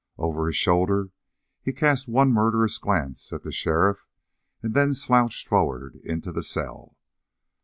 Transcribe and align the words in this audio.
Over 0.17 0.47
his 0.47 0.55
shoulder 0.55 1.11
he 1.61 1.71
cast 1.73 2.07
one 2.07 2.33
murderous 2.33 2.79
glance 2.79 3.31
at 3.31 3.43
the 3.43 3.51
sheriff 3.51 4.07
and 4.63 4.73
then 4.73 4.95
slouched 4.95 5.47
forward 5.47 5.97
into 6.03 6.31
the 6.31 6.41
cell. 6.41 6.97